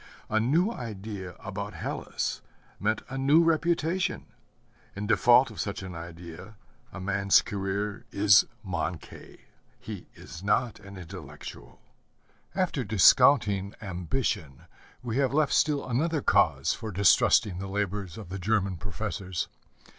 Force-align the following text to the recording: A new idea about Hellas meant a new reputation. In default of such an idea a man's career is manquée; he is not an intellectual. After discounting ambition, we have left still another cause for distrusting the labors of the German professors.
A 0.31 0.39
new 0.39 0.71
idea 0.71 1.35
about 1.35 1.75
Hellas 1.75 2.41
meant 2.79 3.03
a 3.07 3.19
new 3.19 3.43
reputation. 3.43 4.25
In 4.95 5.05
default 5.05 5.51
of 5.51 5.59
such 5.61 5.83
an 5.83 5.93
idea 5.93 6.55
a 6.91 6.99
man's 6.99 7.43
career 7.43 8.05
is 8.11 8.45
manquée; 8.65 9.41
he 9.79 10.07
is 10.15 10.41
not 10.41 10.79
an 10.79 10.97
intellectual. 10.97 11.81
After 12.55 12.83
discounting 12.83 13.75
ambition, 13.79 14.63
we 15.03 15.17
have 15.17 15.35
left 15.35 15.53
still 15.53 15.87
another 15.87 16.23
cause 16.23 16.73
for 16.73 16.91
distrusting 16.91 17.59
the 17.59 17.67
labors 17.67 18.17
of 18.17 18.29
the 18.29 18.39
German 18.39 18.77
professors. 18.77 19.49